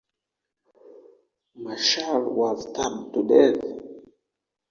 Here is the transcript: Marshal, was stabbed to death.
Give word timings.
Marshal, 1.53 2.23
was 2.33 2.67
stabbed 2.71 3.13
to 3.13 3.21
death. 3.27 4.09